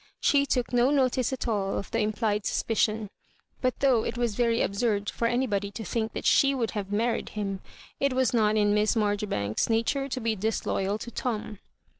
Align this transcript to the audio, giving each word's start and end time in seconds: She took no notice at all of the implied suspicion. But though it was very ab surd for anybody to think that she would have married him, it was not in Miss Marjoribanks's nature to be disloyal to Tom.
She 0.19 0.47
took 0.47 0.73
no 0.73 0.89
notice 0.89 1.31
at 1.31 1.47
all 1.47 1.77
of 1.77 1.91
the 1.91 1.99
implied 1.99 2.47
suspicion. 2.47 3.11
But 3.61 3.81
though 3.81 4.03
it 4.03 4.17
was 4.17 4.33
very 4.33 4.63
ab 4.63 4.73
surd 4.73 5.11
for 5.11 5.27
anybody 5.27 5.69
to 5.69 5.85
think 5.85 6.13
that 6.13 6.25
she 6.25 6.55
would 6.55 6.71
have 6.71 6.91
married 6.91 7.29
him, 7.29 7.61
it 7.99 8.13
was 8.13 8.33
not 8.33 8.57
in 8.57 8.73
Miss 8.73 8.95
Marjoribanks's 8.95 9.69
nature 9.69 10.09
to 10.09 10.19
be 10.19 10.35
disloyal 10.35 10.97
to 10.97 11.11
Tom. 11.11 11.59